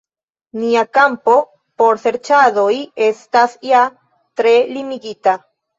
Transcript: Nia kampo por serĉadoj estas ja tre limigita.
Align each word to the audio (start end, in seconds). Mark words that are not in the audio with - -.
Nia 0.61 0.81
kampo 0.97 1.35
por 1.83 2.01
serĉadoj 2.07 2.73
estas 3.11 3.57
ja 3.71 3.87
tre 4.43 4.61
limigita. 4.77 5.41